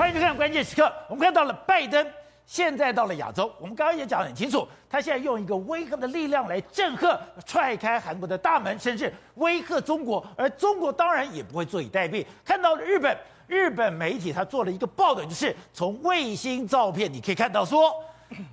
[0.00, 0.90] 欢迎收看关键时刻。
[1.10, 2.06] 我们看到了拜登
[2.46, 10.26] 现在到了亚洲，我们刚刚也讲得很清楚，他现在用一个威吓的力量来震慑、踹开韩国的大门，甚至威吓中国。
[10.38, 12.24] 而中国当然也不会坐以待毙。
[12.42, 13.14] 看到了日本，
[13.46, 17.94] 日本媒体他做了一个报道，就是从卫星照片你可以看到说，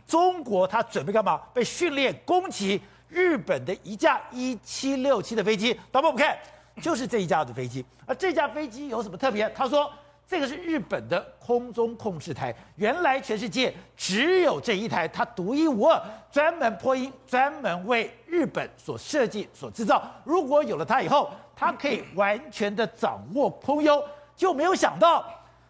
[0.05, 1.38] 中国他准备干嘛？
[1.54, 5.73] 被训练攻击日本的一架一七六七的飞机。
[5.93, 6.38] 导播，我们看，
[6.82, 7.86] 就是这一架的飞机。
[8.05, 9.50] 而这架飞机有什么特别？
[9.55, 9.89] 他说。
[10.28, 20.03] 这个是日本的空中控制台，原来全世界只有这一台，它独一无二，专门破音，专门为日本所设计、所制造。
[20.26, 24.03] 如果有了它以后，它可以完全的掌握空优。
[24.36, 25.26] 就没有想到，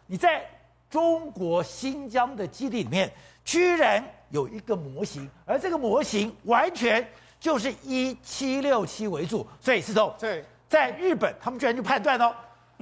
[0.07, 0.43] 你在
[0.89, 3.09] 中国新疆的基地里面，
[3.45, 7.07] 居然有一个模型，而这个模型完全
[7.39, 9.47] 就是一七六七为主。
[9.61, 12.33] 所以，司彤，对，在日本，他们居然就判断哦，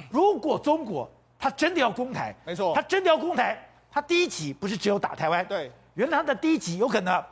[0.09, 1.07] 如果中国
[1.45, 2.73] 他真的要攻台，没错。
[2.73, 3.55] 他真的要攻台，
[3.91, 5.71] 他第一集不是只有打台湾，对。
[5.94, 7.24] 原来他的第一集有可能，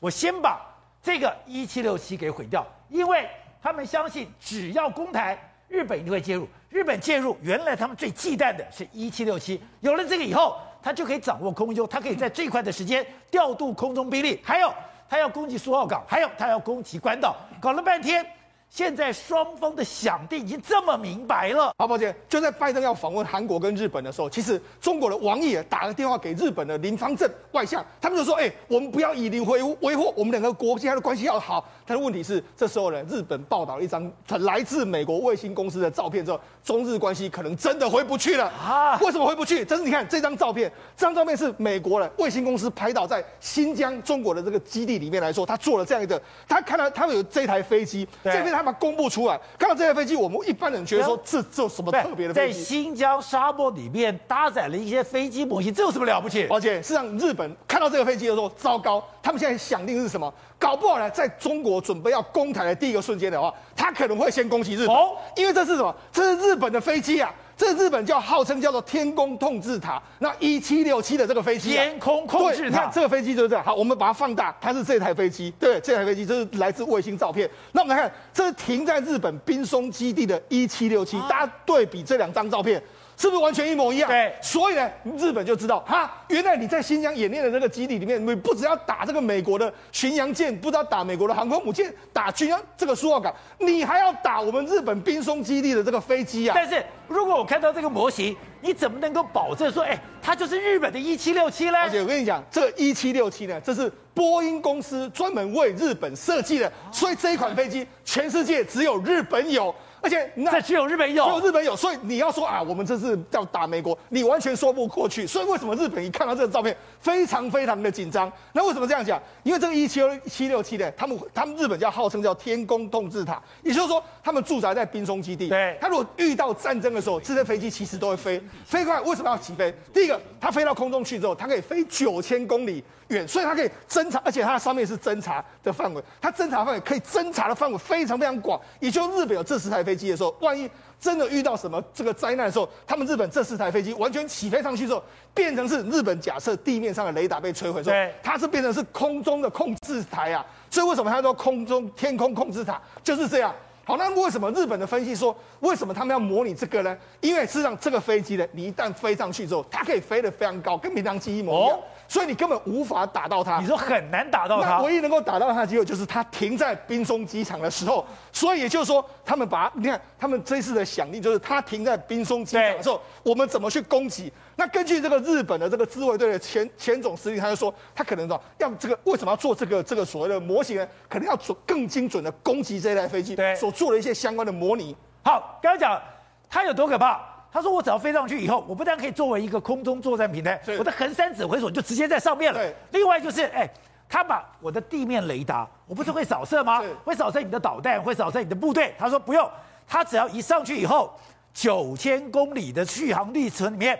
[0.00, 0.60] 我先把
[1.00, 3.28] 这个一七六七给毁掉，因为
[3.62, 6.48] 他们相信只要攻台，日本一定会介入。
[6.68, 9.62] 日本介入，原来他们最忌惮的是一七六七。
[9.78, 14.74] 有了这个以后，他就可以掌握空优，他可以在最快的时间调度空中兵力，还有
[15.08, 18.26] 他要攻击苏澳港，还有他要攻击关岛，搞了半天。
[18.70, 21.72] 现在双方的想定已经这么明白了。
[21.76, 38.96] 好，宝姐，就在拜登要访问韩国跟日本的时候，其实中国的王毅也打了电话给日本的林方正外相，他们就说：“哎、欸，我们不要以邻为为祸，我们两个国家的关系要好。”但是问题是，这时候呢，日本报道了一张来自美国卫星公司的照片之后，中日关系可能真的回不去了啊？
[39.00, 39.64] 为什么回不去？
[39.64, 52.58] 这是你看这张照片，这张照片是美国的卫星公司拍到在新疆中国的这个基地里面来说，他做了这样一个，他看到他们有这台飞机，这边他们公布出来，看到这台飞机，我们一般人觉得说这这有什么特别的飞机？
[52.58, 56.46] 在新疆沙漠里面搭载了一些飞机模型，这有什么了不起？
[56.50, 60.30] 而且是让日本看到这个飞机的时候，糟糕，他们现在想定是什么？
[60.58, 65.94] 搞不好呢，在中国准备要攻台的第一个瞬间的话，他可能会先攻击日本，哦，因为这是什么？
[66.12, 67.34] 这是日本的飞机啊！
[67.60, 73.62] 这日本叫号称叫做天宫控制塔，那一七六七的这个飞机，天空控制塔，你看这个飞机就是这样。
[73.62, 77.46] 好，我们把它放大，它是这台飞机，对，这台飞机这是来自卫星照片。
[77.72, 82.82] 那我们来看，这是停在日本滨松基地的一七六七，大家对比这两张照片。
[83.20, 84.08] 是不是完全一模一样？
[84.08, 96.54] 对，所以呢，日本就知道，哈，原来你在新疆演练的这个基地里面，你不只要打这个美国的巡洋舰，不知道打美国的航空母舰，打军这这个苏澳港，你还要打我们日本滨松基地的这个飞机啊！
[96.54, 101.76] 但是如果我看到这个模型，你怎么能够保证说，哎，它就是日本的一七六七呢？
[101.76, 109.74] 而且我跟你讲，这个一七六七呢，这是波音公司专门为日本设计的，所以这一款飞机全世界只有日本有。
[110.00, 115.26] 而且那只有日本有，只有日本有，所以你要说啊，我们这是要打美国，你完全说不过去。
[115.26, 118.30] 所以为什么日本一看到这个照片，非常非常的紧张？
[118.52, 119.20] 那为什么这样讲？
[119.42, 125.48] 因为这个一七七六七呢，他们他们日本叫号称叫天宫控制塔，也就是说，他们驻扎在冰松基地。
[125.48, 129.00] 对，他如果遇到战争的时候，这些飞机其实都会飞飞快。
[129.02, 129.74] 为什么要起飞？
[129.92, 138.60] 第一个，它飞到空中去之后，它可以飞九千公里远，所以它可以侦察，而且它上面是侦察的范围，它侦察范围可以侦察的范围非常非常广。
[138.78, 140.68] 也就日本有这十台飞机的时候，万一
[141.00, 145.02] 真的遇到什么这个灾难的时候，他们日本这四台飞机完全起飞上去之后，
[145.34, 150.44] 变成是日本假设地面上的雷达被摧毁之后，它是变成是空中的控制台啊。
[150.70, 152.80] 所以为什么它叫空中天空控制塔？
[153.02, 153.54] 就是这样。
[153.84, 156.96] 好，那为什么日本的分析说，为什么他们要模拟这个呢？
[157.20, 161.76] 因为事实上这个飞机呢，你一旦飞上去之后，它可以飞得非常高，跟平常机一模一样。
[161.76, 168.04] 哦所以你根本无法打到他，你说很难打到它，唯一能够打到他的机会就是他停在滨松机场的时候。
[168.32, 174.32] 所以也就是说，他们把你看，他们这次的响应就是他停在滨松机场的时候，我们怎么去攻击？
[174.56, 180.88] 那根据这个日本的这个自卫队的前前总司令，他就说，他可能说要这个为什么要做这个这个所谓的模型呢？
[181.08, 184.96] 可能要做更精准的攻击这台飞机，对，所做的一些相关的模拟。
[185.22, 186.02] 好，刚刚讲
[186.48, 187.20] 它有多可怕。
[187.52, 192.60] 他说：“我只要飞上去以后，我不但可以作为一个空中作战平台，我的横山指挥所就直接在上面了。
[192.92, 193.68] 另外就是，哎，
[194.08, 196.82] 他把我的地面雷达，我不是会扫射吗？
[197.04, 198.94] 会扫射你的导弹，会扫射你的部队。
[198.98, 199.50] 他说不用，
[199.88, 201.12] 他只要一上去以后，
[201.52, 203.98] 九千公里的续航里程里面。”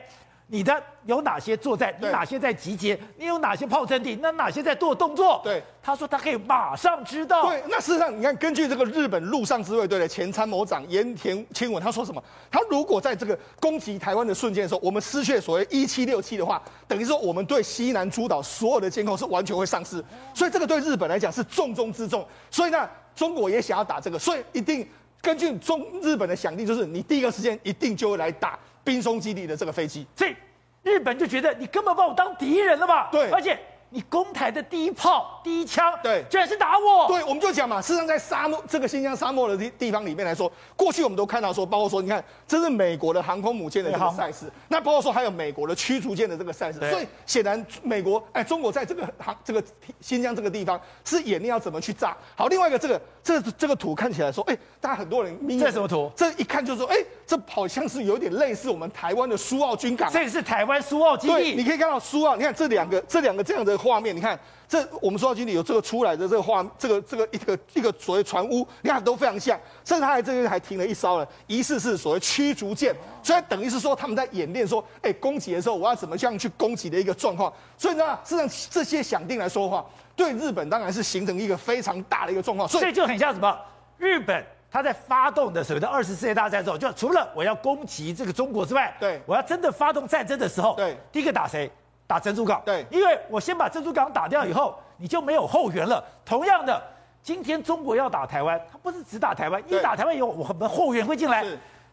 [0.52, 1.94] 你的有哪些作战？
[2.00, 2.99] 你哪些在集结？
[3.17, 4.19] 你有哪些炮阵地？
[4.20, 5.41] 那哪些在做动作？
[5.44, 7.49] 对，他说他可以马上知道。
[7.49, 12.20] 对，那事实上你看，根据这个日本陆上自卫队的前参谋长盐田清文，他说什么？
[12.50, 20.05] 他如果在这个攻击台湾的瞬间的时候，我们失去所谓一七六七的话，等于说我们对西南诸岛所有的监控是完全会丧失。
[20.35, 22.26] 所以这个对日本来讲是重中之重。
[22.50, 24.85] 所以呢，中国也想要打这个，所以一定
[25.23, 28.58] 根据中日本的想定，就是你第一个时间一定就会来打。
[28.90, 30.34] 滨松基地的这个飞机，所以
[30.82, 33.08] 日本就觉得你根本把我当敌人了吧？
[33.12, 33.56] 对，而且。
[33.92, 37.08] 你攻台的第一炮、第一枪，对，居然是打我。
[37.08, 49.60] 对，我们就讲嘛，事实上在沙漠这个新疆沙漠的地地方里面来说，过去我们都看到说，包括说，你看，这是美国的航空母舰的这个赛事，那包括说还有美国的驱逐舰的这个赛事，所以显然美国哎，中国在这个航这个
[50.00, 52.16] 新疆这个地方是演练要怎么去炸。
[52.37, 56.11] 好，另外一个这个这这个图看起来说，哎，大家很多人，这什么图？
[56.17, 56.96] 这一看就说，哎，
[57.26, 60.11] 这好像是有点类似我们台湾的苏澳军港。
[60.12, 61.32] 这个是台湾苏澳基地。
[61.32, 64.38] 对，你可以看到苏澳，你看这两个这两个这样的画面，你看。
[64.70, 77.52] 这我们说到经理有这个出来的这个画，这个这个一个一个所谓船坞，你看都非常像，甚至他还这边还停了一艘了，疑似是所谓驱逐舰，所以等于是说他们在演练说，哎，攻击的时候我要怎么这样去攻击的一个状况。
[77.76, 79.84] 所以呢，实际上这些想定来说的话，
[80.20, 82.69] 对日本当然是形成一个非常大的一个状况。
[82.69, 83.58] 所以就很像什么？
[83.96, 91.70] 日本他在发动的所谓的二十世界大战之后，就除了我要攻击这个中国之外，对，我要真的发动战争的时候，对，第一个打谁？
[92.06, 96.05] 打珍珠港，对，因为我先把珍珠港打掉以后，你就没有后援了。
[96.25, 96.82] 同样的，
[97.23, 101.44] 今天中国要打台湾，他不是只打台湾，一打台湾以后，我们后援会进来。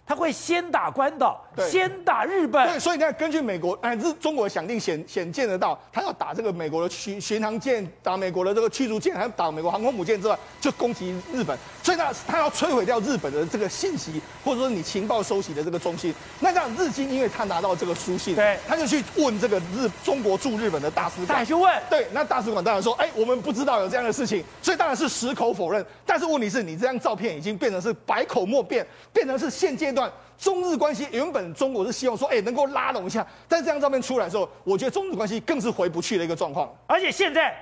[0.08, 2.66] 他会先打关岛，先打日本。
[2.66, 11.58] 对，所以你看，根据美国，哎，日中国想定显显见得到，他要打这个美国的巡巡航舰，打美国的这个驱逐舰，还要打美国航空母舰之外，就攻击日本。
[11.84, 16.14] 所以呢，他要摧毁掉日本的这个信息，或者说你情报收集的这个中心。
[16.40, 25.86] 那这样日经，因为他拿到这个书信，对，他就去问这个日中国驻日本的大使馆，他去问，对，那大使馆当然说，哎，我们不知道有这样的事情，所以当然是矢口否认。
[26.08, 30.10] 但是问题是你这张照片已经变成是百口莫辩，变成是现阶段。
[30.38, 36.74] 中日关系原本中国是希望说，哎，能够拉拢一下，但是这张照片出来之后，我觉得中日关系更是回不去的一个状况。
[36.86, 37.54] 而且现在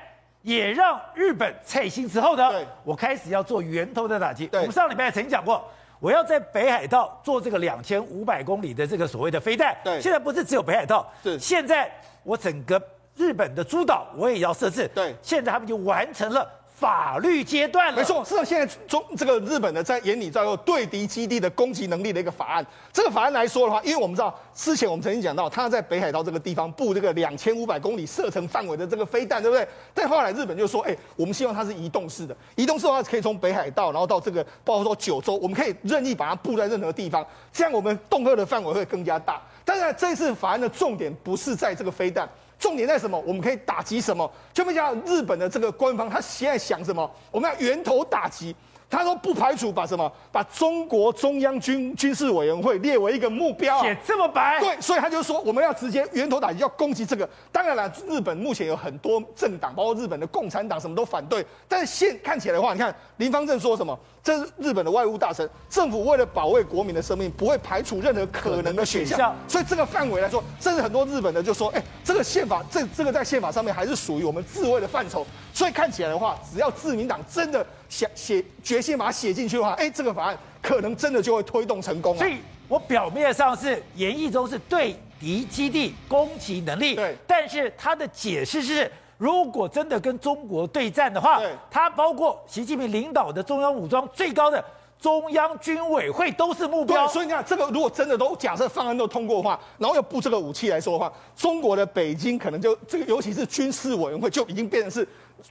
[0.43, 2.51] 也让日本蔡心之后呢，
[2.83, 4.47] 我开始要做源头的打击。
[4.53, 5.67] 我们上礼拜曾经讲过，
[5.99, 9.75] 我要在北海道做这个两千五百公里的这个所谓的飞弹。
[9.83, 11.89] 对，现在不是只有北海道，是现在
[12.23, 12.79] 我整个
[13.15, 14.87] 日本的诸岛我也要设置。
[14.93, 16.47] 对，现在他们就完成了。
[16.75, 22.65] 法律阶段了，没错，是现在中这个日本呢，在研拟造有对敌基地的攻击能力的一个法案。
[22.91, 29.65] 这个法案来说的话，因为我们知道之前我们曾经讲到，他在北海道这个地方布这个两千五百公里射程范围的这个飞弹，对不对？
[29.93, 39.41] 但后来日本就说，哎，我们希望它是移动式的，移动式的话可以从北海道，然后到这个包括说九州，我们可以任意把它布在任何地方，这样我们恫吓的范围会更加大。
[39.63, 42.29] 当然，这次法案的重点不是在这个飞弹。
[42.65, 43.15] 重点在什么？
[43.27, 44.29] 我们可以打击什么？
[44.51, 47.07] 就比如日本的这个官方，他现在想什么？
[47.29, 48.55] 我们要源头打击。
[48.89, 53.81] 他说不排除把什么，把中国中央军军事委员会列为一个目标。
[53.81, 54.59] 写这么白？
[54.59, 57.27] 对，所以他就说我们要直接源头打击，要攻击这个。
[57.51, 61.45] 当然了，日本目前有很多政党，包括日本的共产党，什么都反对。
[61.67, 63.97] 但是现看起来的话，你看林方正说什么？
[64.23, 69.35] 这是日本的外务大臣，政府为了保卫国民的生命，不会排除任何可能的选项。
[69.47, 82.17] 所以这个范围来说，甚至很多日本的就说：“哎，这个宪法，这这个在宪法上面还是属于我们自卫的范畴。”所以看起来的话，只要自民党真的想写决心把它写进去的话，哎，这个法案可能真的就会推动成功。
[82.17, 82.37] 所以
[82.67, 88.91] 我表面上是演绎中是对敌基地攻击能力，对，但是他的解释是。
[89.17, 91.41] 如果真的跟中国对战的话，
[91.71, 94.61] 它包括习近平领导的中央武装最高的
[94.99, 97.07] 中央军委会都是目标。
[97.07, 105.07] 所以你看，这个如果真的都假设方案都通过的话，然后又布这个武器来说的话，中国的北京可能就这个，尤其是军事委员会就已经变成是。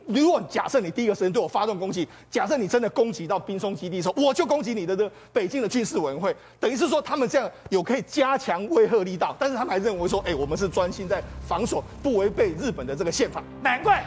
[0.06, 13.42] 如果假设你第一个时间对我发动攻击，假设你真的攻击到滨松基地的时候，我就攻击你的这个北京的军事委员会，等于是说他们这样有可以加强威慑力道，但是他们还认为说，哎，我们是专心在防守，不违背日本的这个宪法。
[13.62, 14.04] 难怪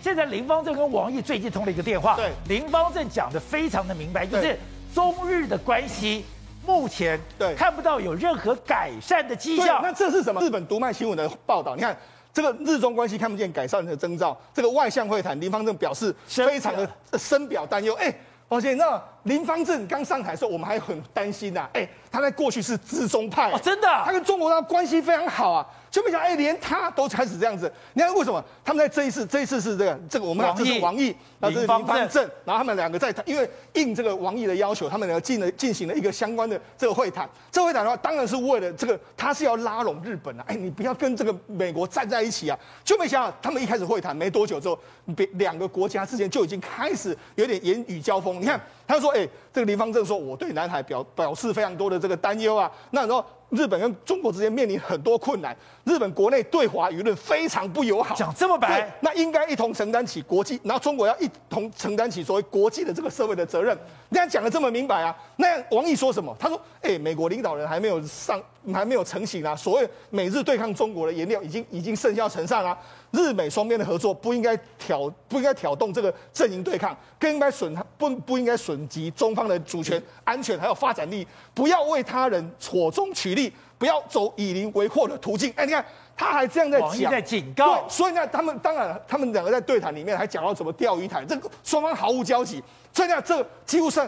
[0.00, 4.58] 现在林方正跟王毅最近通了一个电话，对，林方正讲的非常的明白，就是
[4.94, 6.24] 中日的关系
[6.64, 9.80] 目前对看不到有任何改善的迹象。
[9.82, 10.40] 那这是什么？
[10.40, 11.96] 日本读卖新闻的报道，你看。
[12.32, 17.94] 这个日中关系看不见改善的征兆，这个外相会谈，林方正表示非常的深表担忧。
[17.94, 18.14] 哎，
[18.48, 21.70] 抱歉，那林方正刚上台的时候，我们还很担心呐、啊。
[21.74, 25.66] 哎，他在过去是资中派、哦，真的，他跟中国的关系非常好啊。
[25.90, 27.70] 就没想哎，连他都开始这样子。
[27.94, 28.42] 你看为什么？
[28.64, 31.06] 他们在这一次，这一次是这个，这个我们这是王毅，
[31.40, 37.28] 然后这是林方正，然后他们两个在谈，因为应这个王毅的要求，他们两个进了进行了一个相关的这个会谈。
[37.50, 40.44] 这会谈的话，当然是为了这个，他是要拉拢日本啊。
[40.46, 42.56] 哎，你不要跟这个美国站在一起啊。
[42.84, 44.78] 就没想到他们一开始会谈没多久之后，
[45.16, 48.40] 别两个国家之间就已经开始有点言语交锋。
[48.40, 48.60] 你看，
[48.90, 52.70] 他说，哎，这个林方正说，我对南海表表示非常多的这个担忧啊。
[52.90, 53.24] 那时候。
[53.50, 63.76] 日本跟中国之间面临很多困难，日本国内对华舆论非常不友好，讲这么白，那应该一同承担起国际，然后中国要一同承担起所谓国际的这个社会的责任。
[64.08, 65.16] 你看讲的这么明白啊？
[65.36, 66.34] 那王毅说什么？
[66.38, 68.42] 他说：“哎，美国领导人还没有上，
[68.74, 69.54] 还没有成型啊。
[69.54, 72.76] 所谓美日对抗中国的颜料已经已经盛嚣尘上啊。
[73.12, 83.39] 日美双边的合作不应该挑不应该挑动这个阵营对抗，更应该损不不应该损及中方的主权、安全还有发展利益，不要为他人错中取利，
[83.78, 85.84] 不要走以邻为祸的途径。”哎，你看
[86.16, 87.80] 他还这样在讲，在警告。
[87.80, 92.60] 对所以呢，他们当然他们两个在对谈里面还讲到什么钓鱼台，这个双方毫无交集。
[92.92, 94.00] 所以呢，这几乎是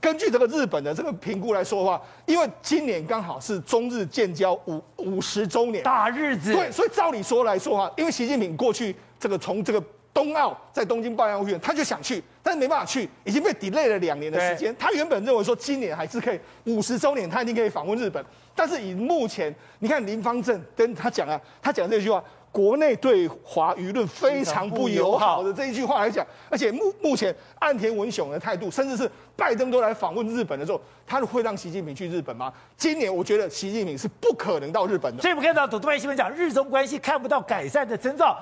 [0.00, 14.74] 根据这个日本的这个评估来说的话，因为今年刚好是中日建交五五十周年大日子，对，所以照理说来说啊，因为习近平过去这个从这个冬奥在东京办奥运，他就想去，但是没办法去，已经被 delay 了两年的时间。
[14.78, 18.24] 他原本认为说今年还是可以五十周年，他一定可以访问日本，
[18.54, 22.22] 但是以目前你看林芳正跟他讲啊，他讲这句话。
[22.50, 32.50] 国内对华舆论非常不友好的这一句话来讲，而且目目前岸田文雄的态度，甚至是拜登都来访问日本的时候，他会让习近平去日本吗？
[32.74, 35.20] 今年我觉得习近平是不可能到日本的。
[35.20, 38.36] 所以我们看到董东新闻讲，日中关系看不到改善的征兆。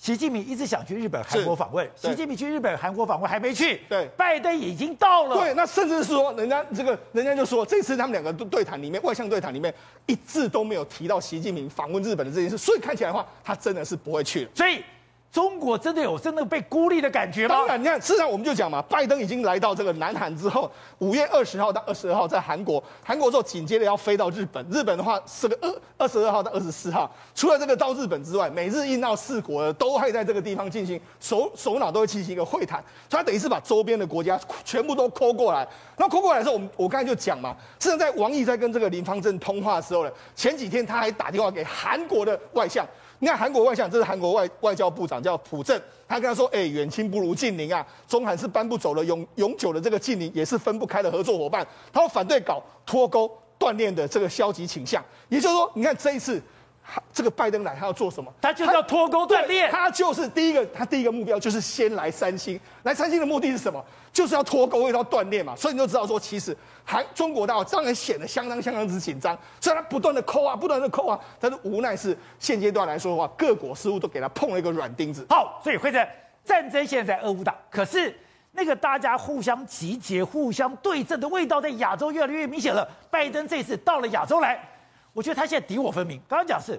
[0.00, 1.86] 习近平一直想去日本、韩国访问。
[1.94, 3.82] 习近平去日本、韩国访问还没去。
[3.86, 5.36] 对，拜登已经到了。
[5.36, 9.72] 对，那甚至是说，人家这个人家就说，这次他们两个对谈里面，外相对谈里面
[10.06, 14.50] 一致都没有提到习近平访问日本的这件事，所以看起来的话，他真的是不会去了。
[14.54, 14.82] 所以。
[15.32, 17.54] 中国真的有真的被孤立的感觉吗？
[17.54, 20.68] 当然，你看，事实上我们就讲嘛，拜登已经来到这个南韩之后，
[20.98, 27.08] 五月二十号到二十二号在韩国，韩国之后紧接着要飞到日本，日本的话是个二二十二号到二十四号。
[27.32, 35.64] 除了这个到日本之外，美日印澳四国都会在这个地方进行首首脑都会进行一个会谈，所以他等于是把周边的国家全部都抠过来。
[35.96, 42.84] 那抠过来的时候，我们我刚才就讲嘛，事实上在王毅在跟这个林芳正通话的时候呢，前几天他还打电话给韩国的外相。
[43.20, 55.04] 你看韩国外相，这是韩国外外交部长叫朴正，他跟他说：“哎，远亲不如近邻啊，中韩是搬不走的永永久的这个近邻，也是分不开的合作伙伴。”他说反对搞脱钩锻炼的这个消极倾向。
[55.28, 56.42] 也就是说，你看这一次。
[57.12, 58.32] 这个拜登来，他要做什么？
[58.40, 59.68] 他就是要脱钩断裂。
[59.68, 62.58] 他就是第一个，他第一个目标就是先来三星。
[62.82, 63.84] 来三星的目的是什么？
[64.12, 65.54] 就是要脱钩，要断链嘛。
[65.54, 69.36] 所以你就知道说，其实还中国大陆当然显得相当相当之紧张。
[69.60, 71.18] 所以他不断的抠啊，不断的抠啊。
[71.38, 75.26] 但是无奈是现阶段来说的话，各国似乎都给他碰了一个软钉子。
[75.28, 76.08] 好，所以会在
[76.44, 78.18] 战争现在在俄乌打，可是
[78.52, 82.88] 那个大家互相集结、互相对阵的味道在亚洲越来越明显了。
[83.10, 84.60] 拜登这次到了亚洲来。
[85.12, 86.20] 我觉得他现在敌我分明。
[86.28, 86.78] 刚刚讲是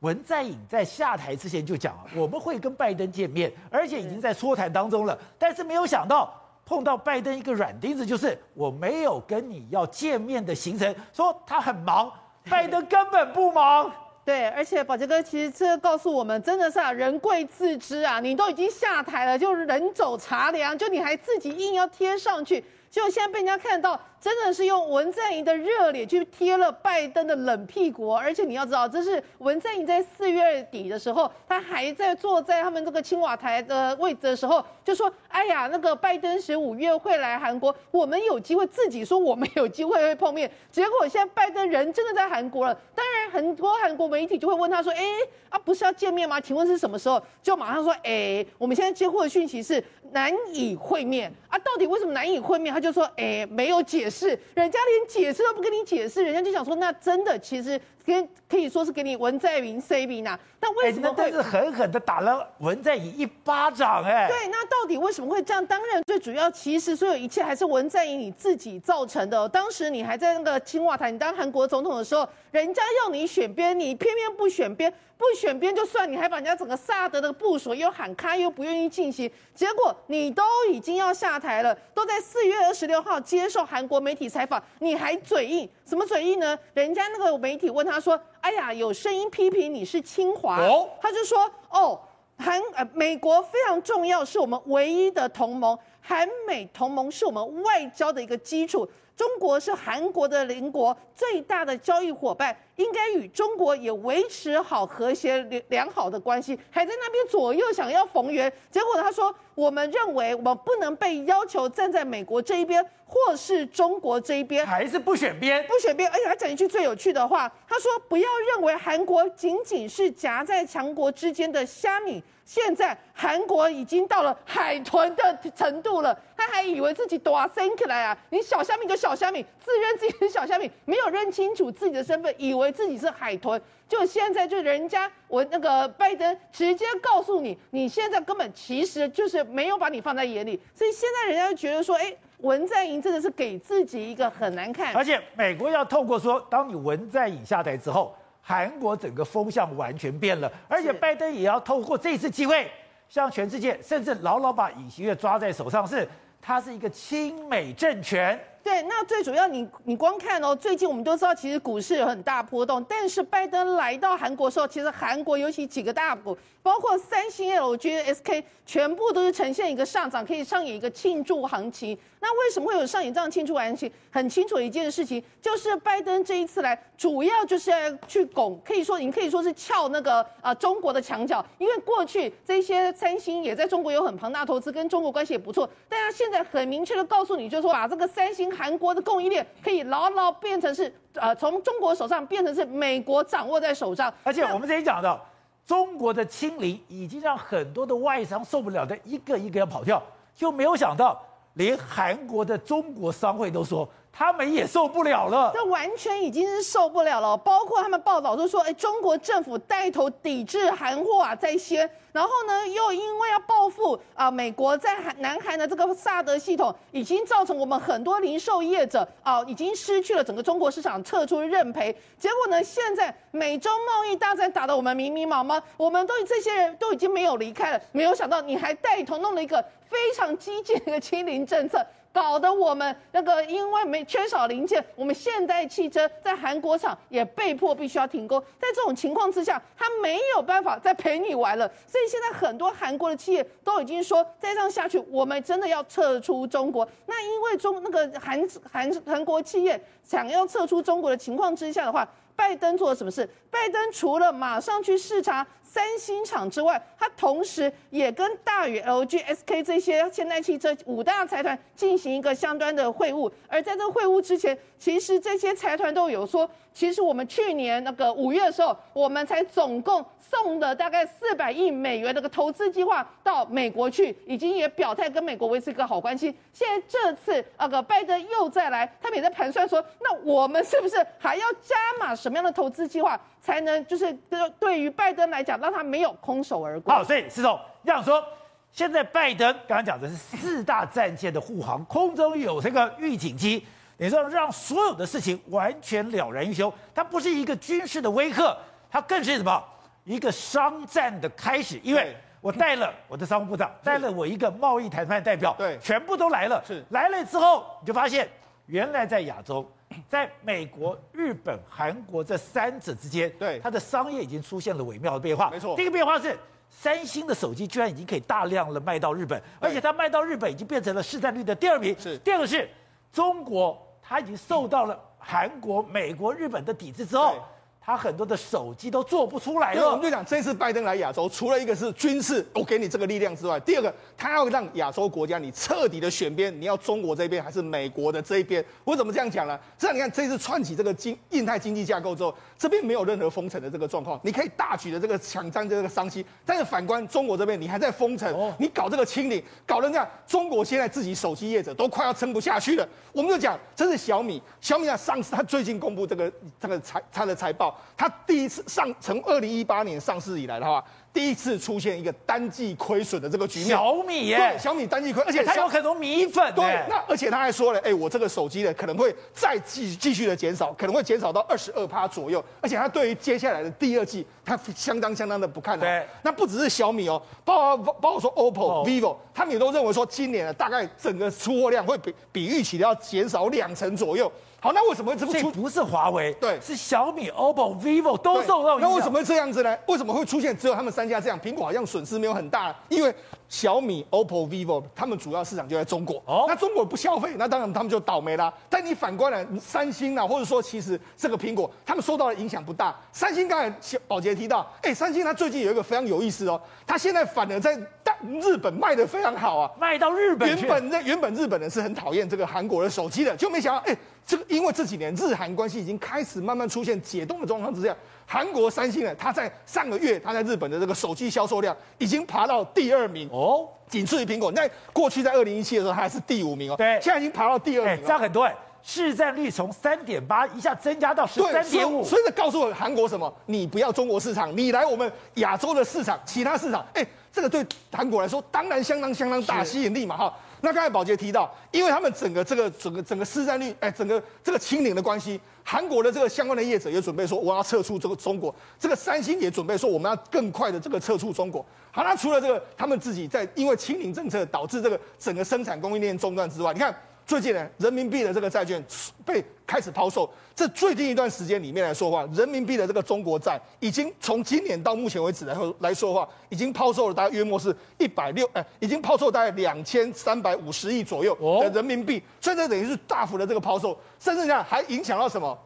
[0.00, 5.18] 文在寅在下台之前就讲了， 我们会跟拜登见面，而且已经在说谈当中了。
[5.38, 6.32] 但是没有想到
[6.64, 12.12] 碰到拜登一个软钉子，就是我没有跟你要见面的行程，说他很忙，
[12.50, 13.90] 拜登根本不忙。
[14.24, 24.00] 对，而且宝杰哥其实这告诉我们，真的是啊，人贵自知啊，你都已经下台了，就人走茶凉，就你还自己硬要贴上去，结果现在被人家看到。
[24.22, 45.04] 真的是用文在寅的热脸去贴了拜登的冷屁股，而且你要知道，这是文在寅在四月底的时候，他还在坐在他们这个青瓦台的位置的时候，就说：“哎呀，那个拜登十五月会来韩国，我们有机会自己说我们有机会会碰面。”结果现在拜登人真的在韩国了，当然很多韩国媒体就会问他说：“哎，
[45.48, 46.40] 啊不是要见面吗？
[46.40, 60.38] 请问是什么时候？”就马上说：“哎，我们现在接获的讯息是难以会面啊，到底为什么难以会面？”他就说：“哎，没有解释。”是，人家连解释都不跟你解释，人家就想说，那真的其实跟可以说是给你文在寅 saving 啊。
[60.60, 61.14] 那为什么会？
[61.16, 64.28] 但是狠狠的打了文在寅一巴掌，哎。
[64.28, 65.64] 对，那到底为什么会这样？
[65.66, 69.48] 当然，最主要其实所有一切还是文在寅你自己造成的。
[69.48, 74.92] 当时你还在那个青瓦台，你当韩国总统的时候，人家要你选边，你偏偏不选边。
[75.22, 85.68] 不选边就算，你还把人家整个萨德的部署又喊开，又不愿意进行，结果你都已经要下台了，都在四月二十六号接受韩国媒体采访，你还嘴硬？
[85.86, 86.58] 什么嘴硬呢？
[86.74, 92.00] 人家那个媒体问他说：“哎呀，有声音批评你是清华。”哦，他就说：“哦，
[92.38, 98.90] 韩呃美国非常重要，是我们唯一的同盟，韩美同盟是我们外交的一个基础。
[99.16, 105.38] 中国是韩国的邻国，最大的交易伙伴。”应该与中国也维持好和谐
[105.68, 108.50] 良好的关系，还在那边左右想要逢源。
[108.70, 116.10] 结果他说，我们认为我们不能被要求站在美国这一边，或是中国这一边， 还是不选边，不选边。
[116.10, 122.24] 而且他讲一句最有趣的话，他说不要认为韩国仅仅是夹在强国之间的虾米。
[122.52, 128.18] 现在韩国已经到了海豚的程度了，他还以为自己大声起来啊！
[128.28, 133.58] 你小虾米就小虾米，自认自己是小虾米，没有认清楚自己的身份，以为自己是海豚。
[133.88, 144.94] 就现在就人家我那个拜登直接告诉你，你现在根本其实就是没有把你放在眼里，所以现在人家就觉得说，哎，文在寅真的是给自己一个很难看。
[144.94, 148.14] 而且美国要透过说，当你文在寅下台之后。
[148.44, 152.68] 韩国整个风向完全变了，而且拜登也要透过这次机会，
[153.08, 156.06] 向全世界，甚至牢牢把尹锡悦抓在手上，是
[156.40, 158.38] 他是一个亲美政权。
[158.62, 171.98] 对，那最主要你你光看哦，最近我们都知道，其实股市有很大波动，但是拜登来到韩国时候，其实韩国尤其几个大股，包括三星、LG、SK，全部都是呈现一个上涨，可以上演一个庆祝行情。
[172.20, 173.90] 那为什么会有上演这样庆祝行情？
[174.12, 177.76] 很清楚一件事情，就是拜登这一次来，主要就是要
[178.06, 195.20] 去拱，可以说你可以说是撬那个啊、呃、中国的墙角，因为过去这些三星也在中国有很庞大投资，跟中国关系也不错，但他现在很明确的告诉你，就是说把这个三星韩国的供应链可以牢牢变成是呃从中国手上变成是美国掌握在手上，而且我们之前讲到，
[195.66, 200.02] 中国的清零已经让很多的外商受不了的，一个一个要跑掉，
[200.34, 201.20] 就没有想到。
[201.54, 205.50] 连韩国的中国商会都说，他们也受不了了。
[205.54, 207.36] 这完全已经是受不了了。
[207.36, 211.88] 包括他们报道都说，哎，中国政府带头抵制韩货啊，在先。
[212.12, 221.90] 然后呢，又因为要报复啊，美国在韩南韩的这个萨德系统，已经造成我们很多零售业者啊，已经失去了整个中国市场，撤出认赔。
[222.18, 231.86] 结果呢，现在美中贸易大战打得我们迷迷茫茫，我们都这些人都已经没有离开了，没有想到你还带头弄了一个非常激进的一个清零政策。
[232.14, 238.38] 搞得我们那个因为没缺少零件，我们现代汽车在韩国厂也被迫必须要停工。
[238.60, 241.66] 在这种情况之下，他没有办法再陪你玩了。
[241.86, 246.86] 所以现在很多韩国的企业都已经说，再这样下去，我们真的要撤出中国。
[247.06, 252.06] 那因为中那个韩韩韩国企业想要撤出中国的情况之下的话，
[252.36, 253.26] 拜登做了什么事？
[253.50, 263.32] 拜登除了马上去视察三星厂之外，它同时也跟大宇、LG、SK 这些现代汽车五大财团进行一个相关的会晤。
[263.48, 276.36] 而在这个会晤之前，其实这些财团都有说，其实我们去年那个五月的时候，我们才总共送了大概四百亿美元的个投资计划到美国去，已经也表态跟美国维持一个好关系。
[276.52, 283.18] 现在这次那个拜登又再来，他们也在盘算说，那我们是不是还要加码什么样的投资计划？
[283.42, 286.94] 才能就是对对于拜登来讲，让他没有空手而归。
[286.94, 288.24] 好，所以施总这样说，
[288.70, 296.72] 现在拜登刚刚讲的是四大战舰的护航，空中有这个预警机，你说让所有的事情完全了然于胸。
[296.94, 298.56] 它不是一个军事的威吓，
[298.88, 299.62] 它更是什么？
[300.04, 301.80] 一个商战的开始。
[301.82, 306.62] 因为我带了我的商务部长，带了我一个贸易谈判代表，对，全部都来了。
[306.64, 308.28] 是来了之后，你就发现
[308.66, 309.68] 原来在亚洲。
[310.08, 315.50] 在美国、日本、韩国这三者之间，对它的商业已经出现了微妙的变化。
[315.50, 321.94] 没错，第一个变化是三星的手机居然已经可以大量的卖到日本，而且它卖到日本已经变成了市占率的第二名。
[321.98, 322.68] 是，第二个是
[323.12, 327.36] 中国，它已经受到了韩国、美国、日本的抵制之后。
[327.84, 329.90] 他很多的手机都做不出来了。
[329.90, 338.64] 我们就讲，这次拜登来亚洲，除了一个是军事，我给你这个力量之外，第二个，他要让亚洲国家你彻底的选边，你要中国这边还是美国的这一边？
[338.84, 339.58] 我怎么这样讲呢？
[339.76, 346.24] 这样你看，这次串起这个经印太经济架构之后，这边没有任何封城的这个状况，你可以大举的这个抢占这个商机。
[346.46, 352.88] 但是反观中国这边，你还在封城，你搞这个清零，搞得这样，中国现在自己手机业者都快要撑不下去了。
[353.12, 357.71] 我们就讲，这是小米，小米啊上次，他最近公布这个这个财他的财报。
[357.96, 360.82] 它第一次上，从二零一八年上市以来的话，
[361.12, 363.68] 第一次出现一个单季亏损的这个局面。
[363.68, 366.52] 小米耶，对，小米单季亏，而且它有很多米粉。
[366.54, 372.42] 对，那而且他还说了，哎，我这个手机呢可能会再继继续的减少，可能会减少到二十二趴左右。
[372.60, 375.84] 而且他对于接下来的第二季，他相当相当的不看好。
[375.84, 384.30] 对，那不只是小米哦，包括包括说 OPPO、哦、vivo，他们也都认为说今年呢大概整个出货量会比比预期的要减少两成左右。
[384.62, 385.50] 好，那为什么会这么出？
[385.50, 388.88] 不是华为，对，是小米、OPPO、vivo 都受到影响。
[388.88, 389.76] 那为什么会这样子呢？
[389.88, 391.40] 为什么会出现只有他们三家这样？
[391.40, 393.12] 苹果好像损失没有很大，因为
[393.48, 396.22] 小米、OPPO、vivo 他们主要市场就在中国。
[396.26, 398.54] 哦，那中国不消费，那当然他们就倒霉啦。
[398.70, 402.96] 但你反观来，三星啊，或者说其实这个苹果，他们受到的影响不大。
[403.10, 408.01] 三星刚才宝杰提到，哎、欸，三星它最近有一个非常有意思哦，它现在反而在大
[408.42, 410.48] 日本卖的非常好啊，卖到日本。
[410.48, 413.92] 原本那原本日本人是很讨厌这个韩国的手机的，就没想到哎。
[413.92, 417.92] 欸这个因为这几年日韩关系已经开始慢慢出现解冻的状况之下，
[418.24, 424.52] 韩国三星呢，它在上个月，它在日本的这个手机销售量已经爬到第二名哦，仅次于苹果。
[424.52, 433.34] 那过去在二零一七的时候，它还是第五名哦，对，现在已经爬到第二名了，这样很多哎，市占率从三点八一下增加到十三点五，所以这告诉我韩国什么？
[433.46, 440.34] 你不要中国市场，你来我们亚洲的市场，其他市场，哎，这个对韩国来说当然相当相当大吸引力嘛，哈。
[440.60, 451.64] 那刚才宝杰提到，因为他们整个这个整个整个市占率，哎，整个这个清零的关系，韩国的这个相关的业者也准备说，我要撤出这个中国，这个三星也准备说，我们要更快的这个撤出中国。
[451.90, 456.94] 好，那除了这个，他们自己在因为清零政策导致这个整个生产供应链中断之外，你看。
[457.24, 458.82] 最近呢，人民币的这个债券
[459.24, 460.28] 被开始抛售。
[460.54, 472.22] 这最近一段时间里面来说的话，人民币的这个中国债已经从今年到目前为止来说来说的话，已经抛售了大概约莫是一百六，哎，已经抛售大概两千三百五十亿左右的人民币。
[472.40, 475.58] 所以这等于是大幅的这个抛售，甚至呢还影响到什么？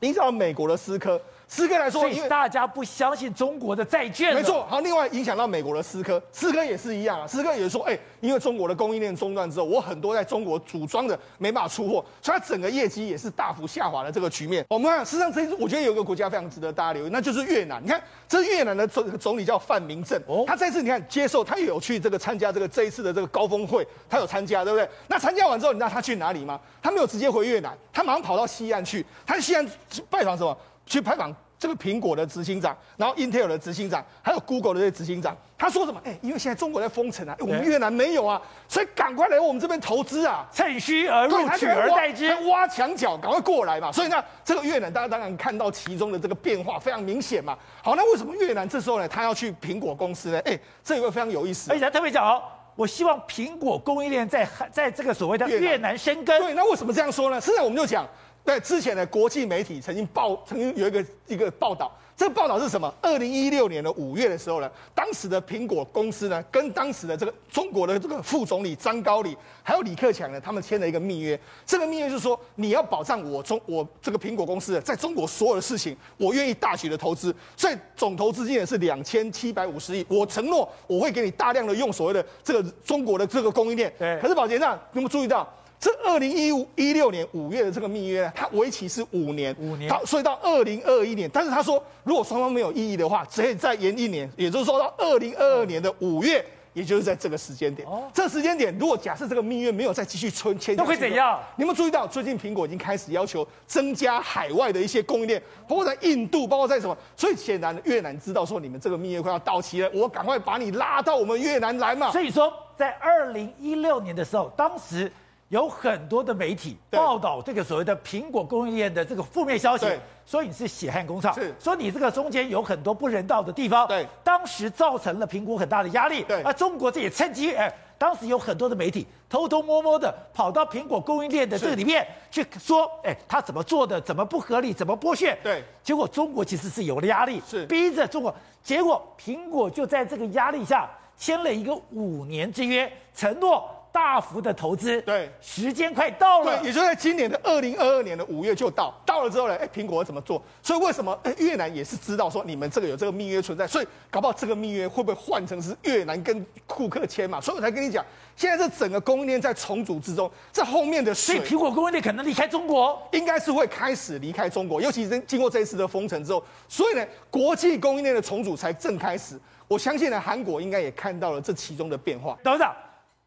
[0.00, 1.20] 影响到美国的思科。
[1.54, 4.64] 思科来说，因为大家不相信中国的债券，没错。
[4.70, 7.26] 好，另外影响到美国的思科，思科也是一样啊。
[7.26, 14.64] 思科也是说，哎，因为中国的供应链中断之后，我很多在中国组装的没办法出货，所以它整个业绩也是大幅下滑的这个局面。
[14.70, 17.84] 我们看，事实上这一次，我觉得有一个国家非常值得大家留意，那就是越南。
[17.84, 24.88] 你看，这是越南的总总理叫范明政，他这次你看接受，他也有去这个参加这个这一次的这个高峰会，他有参加，对不对？
[25.06, 26.58] 那参加完之后，你知道他去哪里吗？
[26.82, 29.68] 他没有直接回越南，他马上跑到西岸去，他去西岸
[30.08, 30.56] 拜访什么？
[30.86, 31.34] 去拜访。
[31.58, 36.00] 这个苹果的执行长，然后 Intel 的执行长，还有 Google 的这些执行长，他说什么？
[36.02, 43.92] 哎，因为现在中国在封城啊，我们越南没有啊，所以赶快来我们这边投资啊，趁虚而入，取而代之，挖墙角，赶快过来嘛。
[43.92, 47.56] 所以呢，这个越南大家当然看到其中的这个变化非常明显嘛。
[47.80, 50.40] 好，那为什么越南这时候呢，他要去苹果公司呢？
[50.44, 52.42] 哎，这一个非常有意思，而且他特别讲哦，
[52.74, 56.42] 我希望苹果供应链在在这个所谓的越南生根。
[56.42, 57.40] 对，那为什么这样说呢？
[57.40, 58.04] 现在我们就讲。
[58.44, 62.92] 在之前的国际媒体曾经报，曾经有一个一个报道，这个报道是什么？
[63.00, 71.38] 二零一六年的五月的时候呢，当时的苹果公司呢，跟当时的这个中国的这个副总理张高丽，还有李克强呢，他们签了一个密约。
[71.64, 80.04] 这个密约就是说，你要保障我中我这个苹果公司在中国所有的事情，我愿意大举的投资，所以总投资金额是两千七百五十亿。
[80.08, 83.92] 我承诺我会给你大量的用所谓的这个中国的这个供应链。
[83.98, 84.18] 对。
[84.20, 85.48] 可是宝杰上，你有没有注意到？
[85.82, 91.28] 这二零一五一六年五月的这个密约，它为期是五年，五年，所以到二零二一年。
[91.32, 97.88] 但是他说，如果双方没有异议的话，只可以再延一年，也就是说到二零二二年的五月，也就是在这个时间点。
[97.88, 101.40] 哦，这个时间点，如果假设这个蜜月没有再继续签签，那会怎样？
[101.56, 106.96] 你有没有注意到，最近苹果已经开始要求增加海外的一些供应链，包括在印度，包括在什么？
[107.16, 112.12] 所以显然越南知道说你们这个蜜月快要到期了，我赶快把你拉到我们越南来嘛。
[112.12, 115.10] 所以说，在二零一六年的时候，当时。
[115.52, 119.86] 有很多的媒体报道这个所谓的苹果供应链的这个负面消息，
[120.24, 137.66] 说你是血汗工厂，说你这个中间有很多不人道的地方，对，当时造成了苹果很大的压力，对，而中国这也趁机，哎，当时有很多的媒体偷偷摸摸的跑到苹果供应链的这个里面去说，哎，他怎么做的，怎么不合理，怎么剥削，对，结果中国其实是有了压力，是。
[137.66, 143.68] 逼着中国，结果苹果就在这个压力下签了一个五年之约，承诺。
[143.92, 150.42] 大幅的投资，对，时间快到了，对，也就在今年的二零二二年的五月就到，到了之后呢，哎，苹果怎么做？
[150.62, 157.38] 所以为什么哎越南也是知道说你们这个有这个密约存在，所以搞不好这个密约会不会换成是越南跟库克签嘛？
[157.38, 158.02] 所以我才跟你讲，
[158.34, 169.38] 现在这整个供应链在重组之中，这后面的水，所以苹果供应链可能离开中国，应该是会开始离开中国，尤其是经过这一次的封城之后，所以呢，国际供应链的重组才正开始。
[169.68, 172.38] 我相信呢，韩国应该也看到了这其中的变化。
[172.42, 172.74] 董事长。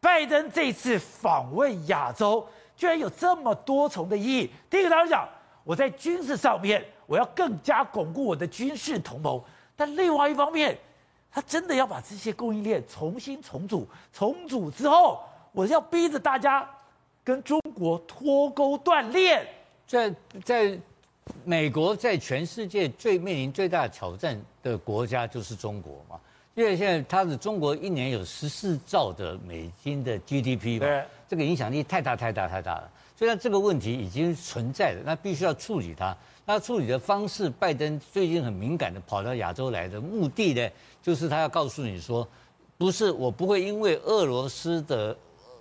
[0.06, 4.48] 拜登这次访问亚洲，居然有这么多重的意义。
[4.70, 5.28] 第一个，他讲
[5.64, 9.40] 我在军事上面，我要更加巩固我的军事同盟；
[9.74, 10.78] 但另外一方面，
[11.28, 13.84] 他真的要把这些供应链重新重组。
[14.12, 16.70] 重组之后，我要逼着大家
[17.24, 19.44] 跟中国脱钩断链。
[19.88, 20.14] 在
[20.44, 20.78] 在
[21.42, 26.20] 美国，在全世界最面临最大挑战的国家就是中国嘛。
[26.56, 32.90] 因为现在它的中国一年有十四兆的美金的 GDP 嘛，对，这个影响力太大太大太大了。
[33.14, 36.16] 所以呢，这个问题已经存在了，那必须要处理它。
[36.46, 40.66] 那处理的方式，拜登最近很敏感的跑到亚洲来的目的呢，
[41.02, 42.26] 就是他要告诉你说，
[42.78, 45.14] 不是我不会因为俄罗斯的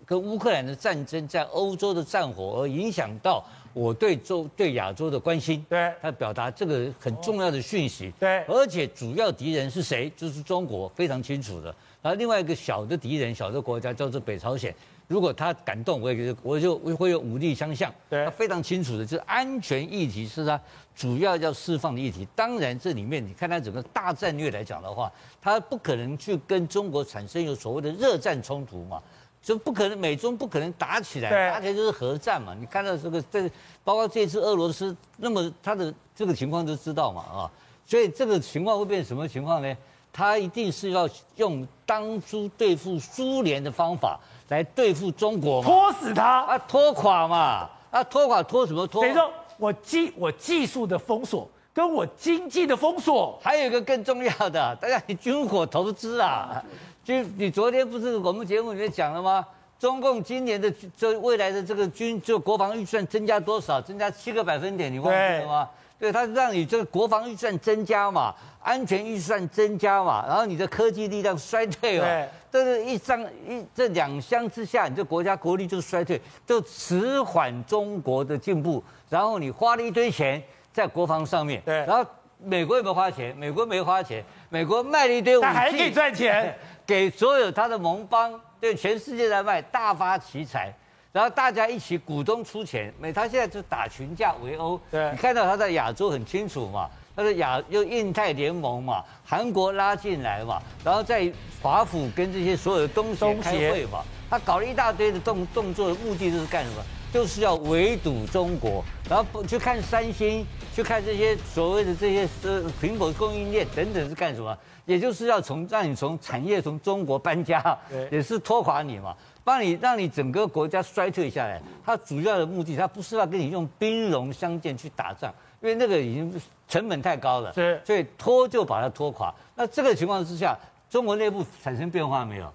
[0.05, 3.43] 跟乌克兰的战争在欧洲的战火而影响到
[3.75, 5.63] 我对洲对亚洲的关心。
[5.67, 8.09] 对，他表达这个很重要的讯息。
[8.17, 10.09] 对，而且主要敌人是谁？
[10.15, 11.75] 就是中国，非常清楚的。
[12.01, 14.73] 然后另外一个小的敌人，小的国家叫做北朝鲜。
[15.07, 17.93] 如果他敢动，我也觉得我就会有武力相向。
[18.09, 20.59] 对，他非常清楚的，就是安全议题是他
[20.95, 22.27] 主要要释放的议题。
[22.35, 25.11] 当然，这里面你看他整个大战略来讲的话，
[25.41, 28.99] 他不可能去跟中国产生有所谓的热战冲突嘛，
[29.45, 32.55] 就不可能美中不可能打起来，打起来就是核战嘛。
[32.59, 33.47] 你看到这个这，
[33.83, 37.51] 包括这次俄罗斯，那么他的这个情况都知道嘛啊，
[37.85, 39.77] 所以这个情况会变成什么情况呢？
[40.11, 44.19] 他一定是要用当初对付苏联的方法。
[44.49, 49.01] 来对付中国嘛，拖死他啊，拖垮嘛，啊，拖垮拖什么拖？
[49.01, 49.27] 等于说
[49.57, 56.63] 我技我技术的封锁，跟我经济的封锁，还有一个更重要的，大家你军火投资啊，
[57.05, 59.45] 军你昨天不是我们节目里面讲了吗？
[59.77, 63.79] 中共今年的这未来的这个军就国防预算增加多少？
[63.79, 65.69] 增加七个百分点，你忘记了吗？
[65.99, 78.83] 对，他让你这个国防预算增加嘛，安全预算增加嘛，然后你的科技力量衰退嘛，这是一张一这两相之下，你这国家国力就衰退，就迟缓中国的进步。
[79.09, 80.41] 然后你花了一堆钱
[80.73, 82.03] 在国防上面，对，然后
[82.43, 83.35] 美国有没有花钱？
[83.37, 90.73] 美国没花钱，美国卖了一堆武器，还可以赚钱， 给所有他的盟邦，对全世界在卖，大发奇财。
[91.11, 94.77] 然后大家一起股东出钱，美他现在就打群架围殴。
[94.91, 106.83] 对，你看到他在亚洲很清楚嘛，他的亚又印太联盟嘛，韩国拉进来嘛，然后在华府跟这些所有的东协开会嘛，他搞了一大堆的动动作，的目的就是干什么？
[107.13, 114.57] 就是要围堵中国，然后不去看三星，去看这些所谓的这些呃苹果供应链等等是干什么？
[114.85, 117.77] 也就是要从让你从产业从中国搬家，
[118.11, 119.15] 也是拖垮你嘛。
[119.43, 129.31] 帮你让你整个国家衰退下来，它主要的目的，它不是要跟你用兵戎相见去打仗，因为那个已经成本太高了，是，所以拖就把它拖垮。
[129.53, 130.57] 那这个情况之下，
[130.89, 132.51] 中国内部产生变化没有？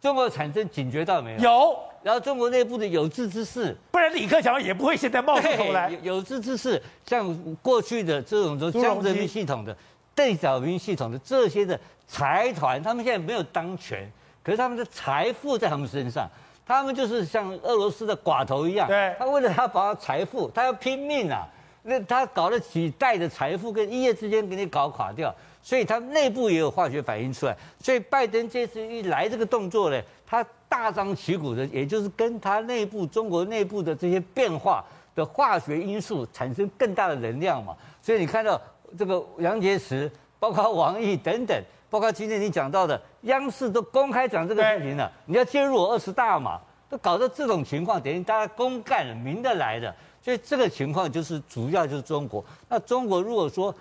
[0.00, 1.40] 中国产生警觉到没有？
[1.40, 1.78] 有。
[2.02, 5.90] 然后中国内部的有志之士，不然李克强也不会现在冒出头来。
[6.02, 9.76] 有志之士，像过去的这种说江泽民系统的、
[10.14, 14.10] 邓小平系统的这些的财团，他们现在没有当权。
[14.42, 16.26] 可是他们的财富在他们身上，
[16.66, 21.46] 他们就是像俄罗斯的寡头一样，对，他为了他把财富，他要拼命啊，
[21.82, 27.56] 那他搞了几代的财富，跟一夜之间给你搞垮掉，所以他内部也有化学反应出来。
[27.78, 37.76] 所以拜登这次一来这个动作呢，他大张旗鼓的，也就是跟他内部中国内部的这些变化的化学因素产生更大的能量嘛。
[38.02, 38.60] 所以你看到
[38.98, 41.62] 这个杨洁篪，包括王毅等等。
[41.90, 45.10] 包括今天你讲到的，央视都公开讲这个事情了。
[45.26, 46.60] 你要介入我二十大嘛？
[46.88, 49.92] 都搞到这种情况，等于大家公干，明的来的。
[50.22, 52.44] 所以这个情况就是主要就是中国。
[52.68, 53.74] 那中国如果说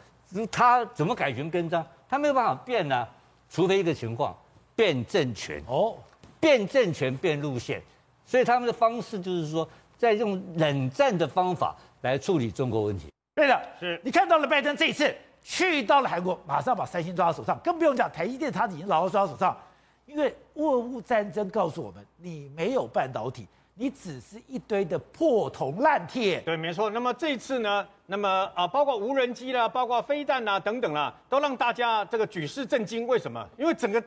[0.52, 3.08] 他怎么改弦更张，他没有办法变呢？
[3.50, 4.36] 除非一个情况，
[4.76, 5.96] 变政权哦，
[6.40, 7.82] 变政权变路线。
[8.26, 13.08] 所以他们的方式就是说，在用冷战的方法来处理中国问题。
[13.36, 15.16] 对的，是你看到了拜登这一次。
[15.42, 19.58] 去到了韩国，马上把三星抓到手上，更不用讲台积电，他已经牢牢抓到手上。
[20.06, 23.48] 因为俄乌战争告诉我们，你没有半导体，
[23.80, 26.42] 你只是一堆的破铜烂铁。
[26.42, 26.90] 对，没错。
[26.90, 33.08] 那么这次呢，那么啊，包括无人机啦，包括飞弹啦等等啦，都让大家这个举世震惊。
[33.08, 33.48] 为什么？
[33.58, 34.04] 因为整个。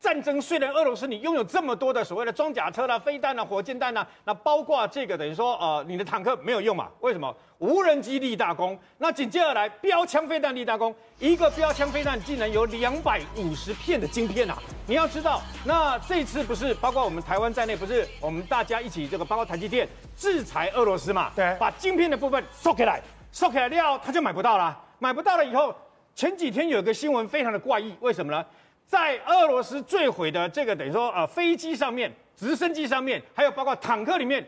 [0.00, 6.88] 战争虽然俄罗斯你拥有这么多的所谓的装甲车啦、飞弹啦、火箭弹啦，那包括这个等于说呃你的坦克没有用嘛？
[7.00, 7.34] 为什么？
[7.58, 8.78] 无人机立大功。
[8.98, 14.56] 那紧接而来标枪飞弹立大功，一个标枪飞弹竟然有两百五十片的晶片啊！
[14.86, 21.32] 你要知道，那这次不是包括我们台湾在内，不是我们大家一起这个包括台积电制裁俄罗斯嘛？
[21.34, 25.74] 对，把晶片的部分收起来，收起来料，他就买不到了，买不到了以后，
[26.14, 28.44] 前几天有个新闻非常的怪异，为什么呢？
[28.88, 34.44] 在俄罗斯坠毁的这个等于说呃飞机上面、直升机上面，还有包括坦克里面，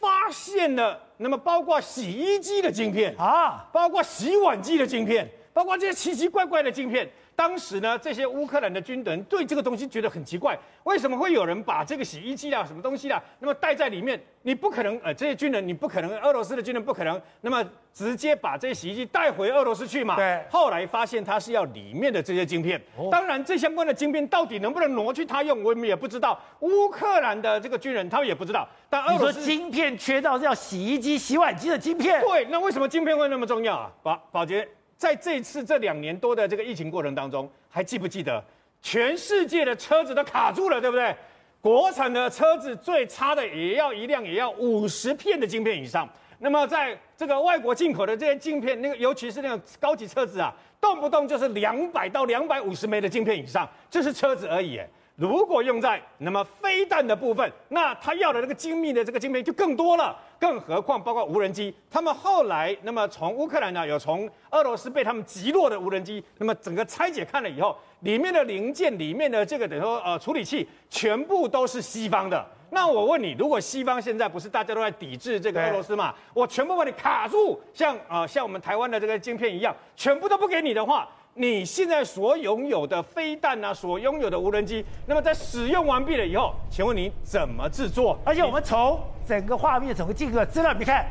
[0.00, 7.06] 发现了那么包括洗衣机的晶片啊，包括洗碗机的晶片，包括这些奇奇怪怪的晶片。
[7.34, 14.20] 当时呢，这些乌克兰的军人对这个东西觉得很奇怪，为什么会有人把这个洗衣机啊、什么东西啊，那么带在里面？
[14.42, 20.16] 你不可能，呃，这些军人你不可能，俄罗斯的军人不可能，那么直接把这些洗衣机带回俄罗斯去嘛？
[20.16, 20.42] 对。
[20.50, 26.38] 后来发现他是要里面的这些晶片，当然这相关的晶片到底能不能挪去他用，我们也不知道。
[26.60, 28.68] 乌克兰的这个军人他们也不知道。
[28.90, 32.20] 但俄罗斯晶片缺到要洗衣机、洗碗机的晶片？
[32.20, 33.90] 对，那为什么晶片会那么重要啊？
[34.02, 34.68] 宝宝杰，
[35.02, 38.40] 在这次这两年多的这个疫情过程当中，还记不记得
[38.80, 41.12] 全世界的车子都卡住了，对不对？
[41.60, 54.80] 国产的车子最差的也要一辆也要五十片的晶片以上，那么在这个外国进口的这些晶片，那个尤其是那种高级车子啊，动不动就是两百到两百五十枚的晶片以上，这是车子而已。
[55.16, 60.16] 如果用在那么飞弹的部分，那他要的那个精密的这个晶片就更多了。
[60.42, 72.44] 更何况包括无人机，他们后来那么从乌克兰呢有从俄罗斯被他们击落的无人机，那么整个拆解看了以后，里面的零件、里面的这个等于说呃处理器全部都是西方的。
[72.70, 76.12] 那我问你，如果西方现在不是大家都在抵制这个俄罗斯嘛？
[76.34, 81.08] 我全部把你卡住，像啊、呃、像我们台湾的这个晶片一样，全部都不给你的话。
[81.34, 88.18] 你现在所拥有的飞弹啊，所拥有的无人机，那么在使用完毕了以后，请问你怎么制作？
[88.22, 91.06] 而且我们从整个画面、整个镜头资料，你看，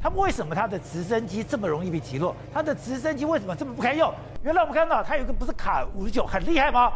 [0.00, 2.32] 他们为什么他的直升机这么容易被击落？
[2.54, 4.12] 他的直升机为什么这么不堪用？
[4.44, 6.92] 原来我们看到它有一个不是卡五十九很厉害吗？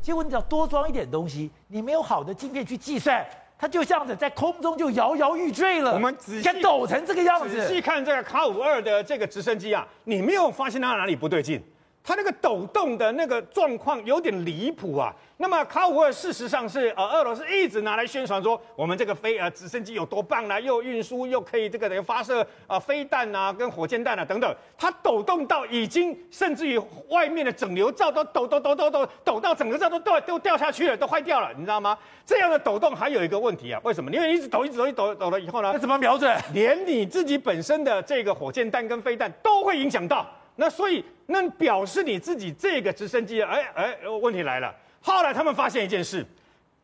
[0.00, 3.26] 结果你只要多装一点东西，你没有好的晶片去计算，
[3.58, 5.92] 它就这样子在空中就摇摇欲坠了。
[5.94, 7.48] 我们仔细抖成这个样子。
[7.48, 11.60] 仔细看这个卡五二的这个直升机啊，你没有发现它哪里不对劲？
[12.04, 15.14] 它那个抖动的那个状况有点离谱啊。
[15.38, 24.54] 那么卡五二事实上是呃俄罗斯一直拿来宣传说我们这个飞呃直升机有多棒啦，又运输又可以这个等于发射啊飞弹啊跟火箭弹啊等等。
[24.78, 31.98] 它抖动到已经甚至于外面的整流罩都抖抖抖抖抖抖到整个罩都掉都掉下去了，都坏掉了，你知道吗？
[32.24, 34.10] 这样的抖动还有一个问题啊，为什么？
[34.12, 36.36] 因为一直抖一直抖一直抖抖了以后呢，那怎么瞄准？
[36.54, 40.24] 连你自己本身的这个火箭弹跟飞弹都会影响到。
[40.56, 44.74] 那所以，那表示你自己这个直升机，哎哎，问题来了。
[45.00, 46.24] 后来他们发现一件事，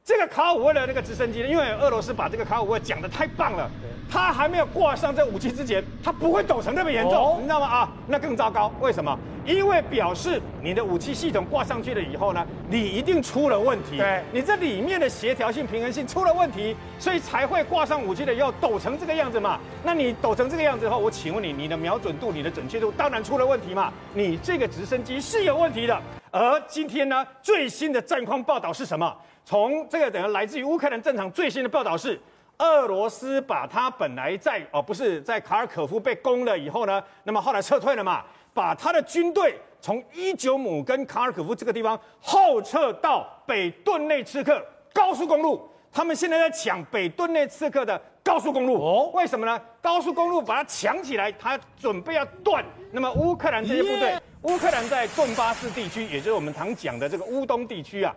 [0.08, 3.70] 这个卡五二的那个直升机，因为俄罗斯把这个卡五二讲的太棒了。
[4.10, 7.66] 它还没有挂上这武器之前，它不会抖成那么严重，哦、你知道吗？
[7.66, 8.72] 啊，那更糟糕。
[8.80, 9.14] 为什么？
[9.44, 13.98] 因为表示你的武器系统挂上去了以后呢，你一定出了问题。
[13.98, 19.60] 对，你这里面的协调性、平衡性出了问题，所以才会挂上武器的以后抖成这个样子嘛。
[19.84, 23.92] 那你抖成这个样子后，我请问你，你的瞄准度、你的准确度当然出了问题嘛。
[24.14, 26.00] 你这个直升机是有问题的。
[26.30, 29.14] 而今天呢，最新的战况报道是什么？
[29.48, 32.20] 从这个等于来自于乌克兰战场最新的报道是。
[32.58, 44.60] 俄罗斯把他本来在哦，不是在卡尔可夫被攻了以后呢，那么后来撤退了嘛，把他的军队从伊久姆跟卡尔可夫这个地方后撤到北顿内茨克
[44.92, 49.58] 高速公路，他们现在在抢北顿内茨克的高速公路哦，为什么呢？
[49.80, 52.62] 高速公路把它抢起来，他准备要断。
[52.90, 58.12] 那么乌克兰这些部队，乌克兰在顿巴斯地区，也就是我们常讲的这个乌东地区啊。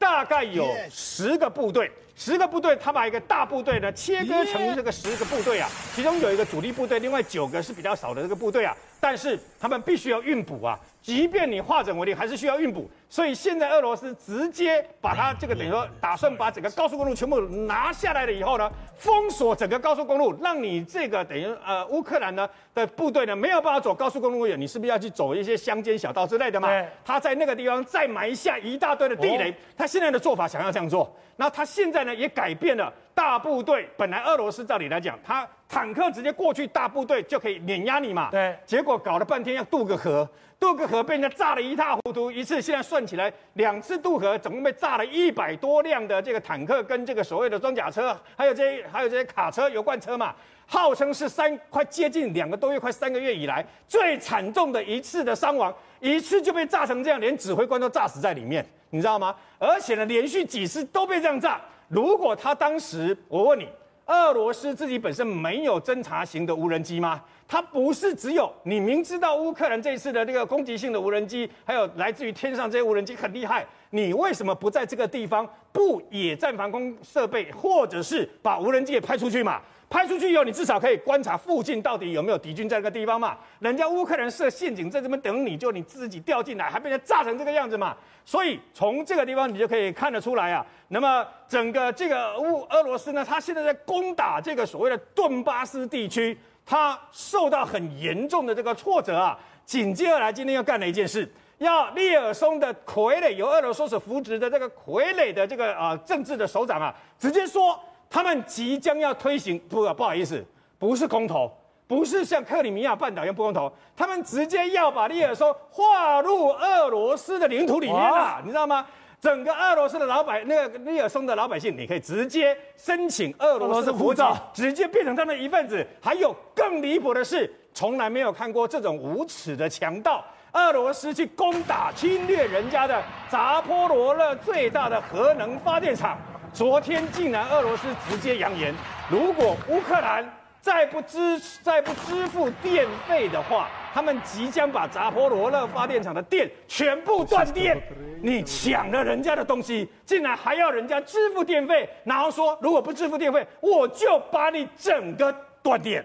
[0.00, 10.78] 大概有十个部队，十个部队，他把一个大部队呢切割成这个十个部队啊，其中有一个主力部队，另外九个是比较少的这个部队啊，但是他们必须要运补啊。
[11.02, 26.68] 即便你化整为零，还是需要运补，所以现在俄罗斯直接把它这个等于说打算把整个高速公路全部拿下来了以后呢，封锁整个高速公路，让你这个等于呃乌克兰呢的部队呢没有办法走高速公路远，你是不是要去走一些乡间小道之类的嘛？
[27.02, 40.28] 他在那个地方再埋下一大堆的地雷，他现在的做法想要这样做，那他现在呢也改变了大部队，本来俄罗斯照理来讲，他坦克直接过去，大部队就可以碾压你嘛，对，结果搞了半天要渡个河。
[40.58, 50.34] 渡个河被人家炸得一塌糊涂，一次现在算起来两次渡河，总共被炸了一百多辆的这个坦克跟这个所谓的装甲车，还有这些还有这些卡车、油罐车嘛，
[50.66, 59.34] 号称是三快接近两个多月、快三个月以来最惨重的一次的伤亡，一次就被炸成这样，连指挥官都炸死在里面，你知道吗？
[59.58, 61.58] 而且呢，连续几次都被这样炸。
[61.88, 63.66] 如果他当时，我问你，
[64.10, 67.22] 俄罗斯自己本身没有侦察型的无人机吗？
[67.46, 79.60] 它不是只有你明知道乌克兰这一次的这个攻击性的无人机，还有来自于天上这些无人机很厉害，你为什么不在这个地方布野战防空设备，或者是把无人机也派出去嘛？
[79.90, 83.36] 派出去以后，你至少可以观察附近到底有没有敌军在那个地方嘛？
[83.58, 87.96] 人家乌克兰设陷阱在这边等你，就你自己掉进来，还被人炸成这个样子嘛？
[88.24, 90.64] 所以从这个地方你就可以看得出来啊。
[90.88, 96.38] 那么整个这个乌俄罗斯呢，他现在在攻打这个所谓的顿巴斯地区。
[96.66, 107.76] 他受到很严重的这个挫折啊，紧接而来，今天又干了一件事，要列尔松的傀儡，由俄罗斯所扶植的这个傀儡的这个啊、政治的首长啊，直接说
[108.10, 110.44] 他们即将要推行，不不好意思，
[110.78, 111.50] 不是公投，
[111.86, 118.84] 不是像克里米亚半岛一样不公投，他们直接要把利尔松划入俄罗斯的领土里面啊，你知道吗？
[119.20, 125.86] 整个俄罗斯的老百那个利尔松的老百姓，你可以直接申请俄罗斯护照，直接变成他们的一份子。
[126.00, 130.24] 还有更离谱的是，从来没有看过这种无耻的强盗。
[130.52, 136.16] 俄罗斯去攻打、侵略人家的扎波罗勒最大的核能发电厂，
[136.52, 138.74] 昨天竟然俄罗斯直接扬言，
[139.08, 140.28] 如果乌克兰
[140.60, 147.80] 再不支再不支付电费的话，他们即将把扎波罗勒发电厂的电全部断电。
[148.22, 156.04] 你抢了人家的东西，竟然还要人家支付电费，然后说如果不支付电费，我就把你整个断电。